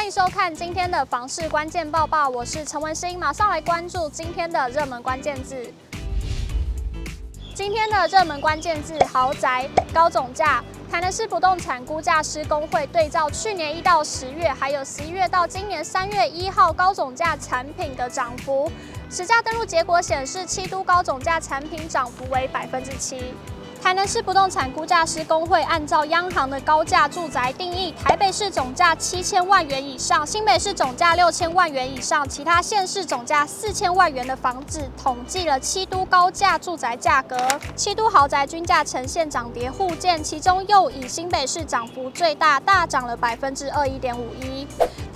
[0.00, 5.70] 欢迎收看今天的房市关键报报，我是陈文心，马上来关注今天的热门关键字。
[7.54, 10.64] 今天的热门关键字：豪宅、高总价。
[10.90, 18.72] 台南市不动产估价师工会对照去年一到十月，还有十一月到今年三月一号高总价产品的涨幅，
[19.10, 23.34] 实价登录结果显示，七都高总价产品涨幅为百分之七。
[23.82, 37.36] 台南市不动产估价师公会按照央行的高价住宅定义，台北市总价七千万元以上，新北市总价六千万元以上，其他县市总价四千万元的房子，统计了七都高价住宅价格。
[37.74, 44.66] 七都豪宅均价呈现涨跌互见，其中又以新北市涨幅最大，大涨了百分之二一点五一。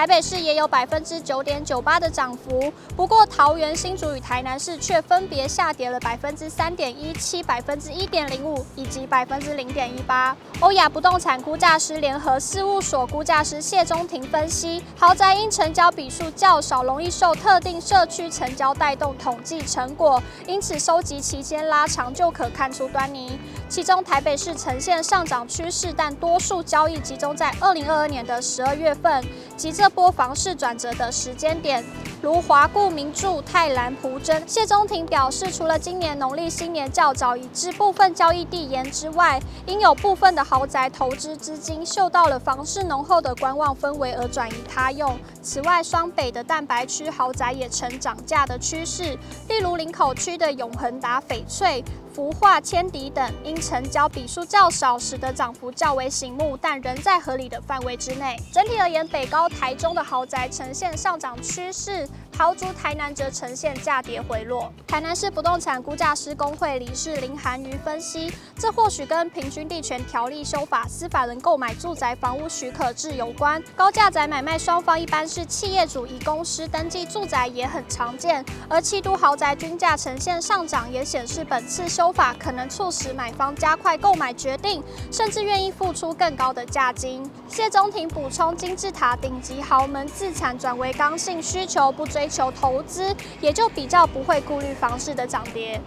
[0.00, 10.34] 台北市也有百分之九点九八的涨幅，不过桃园、新竹与台南市却分别下跌了百分之三点一七、百分之一点零五以及百分之零点一八。
[10.60, 23.38] 欧亚不动产估价师联合事务所估价师谢中庭分析，豪宅因成交笔数较少，容易受特定社区成交带动统计成果，因此收集期间拉长就可看出端倪。
[23.68, 29.22] 其中台北市呈现上涨趋势，但多数交易集中在二零二二年的十二月份
[29.58, 31.84] 及这波房市转折的时间点，
[32.22, 34.42] 如华固、名著、泰兰、蒲真。
[34.48, 45.18] 谢中庭表示，除了今年农历新年较早，已知部分交易递延之外，因有部分的豪宅投资资金嗅到了房市浓厚的观望氛围而转移他用。
[45.42, 49.18] 此外，双北的蛋白区豪宅也呈涨价的趋势，
[49.48, 51.84] 例如林口区的永恒达、翡翠。
[52.12, 58.36] 福化、千迪等因成交笔数较少，使得涨幅较为醒目，但仍在合理的范围之内。
[58.52, 62.08] 整体而言，北高台中的豪宅呈现上涨趋势。
[62.36, 64.72] 豪竹台南则呈现价跌回落。
[64.86, 73.62] 台南市不动产估价师公会理事林涵瑜分析，这或许跟平均地权条例修法、司法人购买住宅房屋许可制有关。
[73.76, 87.30] 高价宅买卖双方一般是企业主以公司登记住宅也很常见，而七都豪宅均价呈现上涨，也显示本次修法可能促使买方加快购买决定，甚至愿意付出更高的价金。
[87.46, 95.78] 谢中庭补充，金字塔顶级豪门自产转为刚性需求，不追求投资，也就比较不会顾虑房市的涨跌。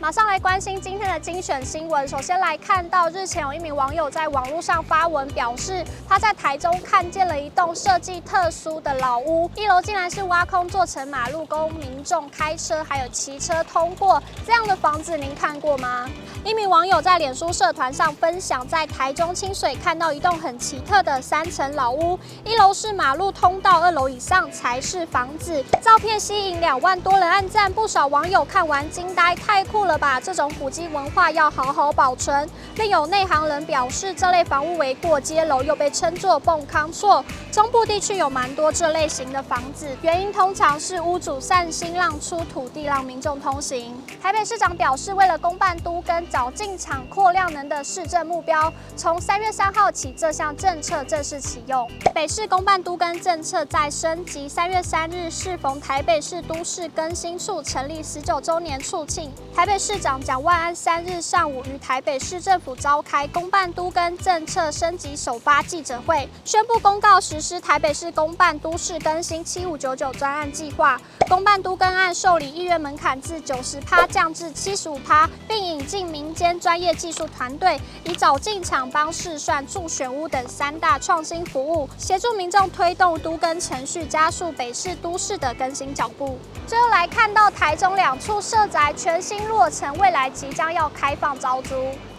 [0.00, 2.08] 马上来关心今天的精选新闻。
[2.08, 14.20] 首先来看到，日前有一名网友在网络上发文表示，他在台中看见了一栋设计特殊的老屋，一楼竟然是挖空做成马路，供民众开车还有骑车通过。
[14.46, 16.08] 这样的房子您看过吗？
[16.44, 25.62] 一名网友在脸书社团上分享，在台中清水看到一栋很奇特的三层老屋，一楼是马路通道，二楼以上才是房子。
[25.82, 29.89] 照片吸引两万多人按赞，不少网友看完惊呆，太酷了。
[29.90, 32.48] 了吧，这种古迹文化要好好保存。
[32.80, 37.22] 另有内行人表示，这类房屋为过街楼，又被称作蹦康厝。
[37.52, 44.02] 中部地区有蛮多这类型的房子，原因通常是屋主善心让出土地让民众通行。
[44.22, 51.86] 台北市长表示，为了公办都更找进场扩量能的市政目标，从三月三号起，这项政策正式启用。
[52.14, 59.78] 北市公办都更政策再升级，三月三日适逢台北市都市更新处成立十九周年促庆，台北。
[59.78, 71.00] 市长蒋万安三日上午于台北市政府召开公办都更政策升级首发记者会，宣布公告实施台北市公办都市更新七五九九专案计划。
[71.28, 86.36] 公办都更案受理意愿门槛自九十趴降至七十五趴，并引进民间专业技术团队，以找进场、帮试算、助选屋等三大创新服务，协助民众推动都更程序，加速北市都市的更新脚步。
[86.66, 91.74] 最后来看到台中两处社宅全新落成，未来即将要开放招租。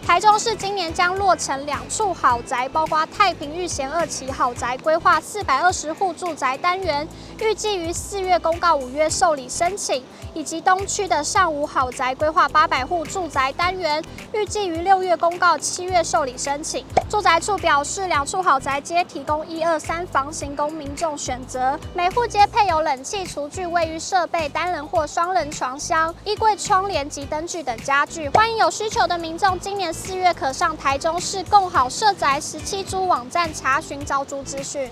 [0.06, 7.08] 台中市今年将落成两处豪宅，包括太平御贤二期豪宅，规划四百二十户住宅单元，
[7.40, 10.02] 预计于四月公告，五月受理申请；
[10.34, 16.84] 以及东区的上武豪宅，规划八百户住宅单元，预计于六月公告，七月受理申请。
[17.08, 28.28] 住宅处表示，两处豪宅皆提供一二三房型供民众选择，每户皆配有冷气、厨具、卫浴设备、单人或双人床箱、衣柜、窗帘及灯具等家具。
[28.30, 29.91] 欢迎有需求的民众今年。
[29.92, 34.90] 四月可上台中市共好社宅十七租网站查询招租资讯。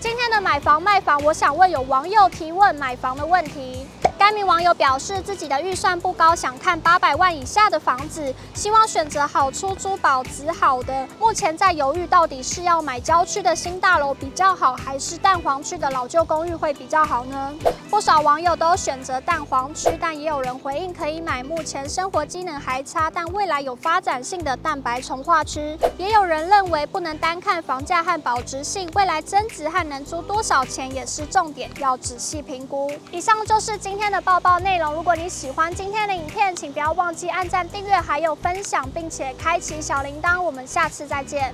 [0.00, 3.86] 今天的买房卖房，我想问有网友提问买房的问题。
[4.24, 11.06] 该名网友表示，自己的预算不高，想看八百万以下的房子，希望选择好出租、保值好的。
[11.20, 17.52] 目前在犹豫，到底是要买郊区的新大楼比较好，还是蛋黄区的老旧公寓会比较好呢？
[17.90, 25.76] 不少网友都选择蛋黄区，但也有人回应可以买目前生活机能还差，但未来有发展性的蛋白重化区。
[25.98, 32.90] 也有人认为不能单看房价和保值性，未来增值和能租多少钱也是重点，要仔细评估。
[33.12, 34.94] 以上就是今天的报报内容。
[34.94, 40.40] 如果你喜欢今天的影片，请不要忘记按赞、订阅，还有分享，并且开启小铃铛。
[40.40, 41.52] 我们下次再见。